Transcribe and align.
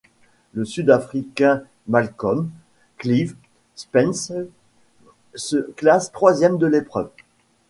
Le 0.53 0.65
Sud-africain 0.65 1.61
Malcolm 1.87 2.49
Clive 2.97 3.35
Spence 3.75 4.33
se 5.35 5.57
classe 5.73 6.11
troisième 6.11 6.57
de 6.57 6.65
l'épreuve. 6.65 7.11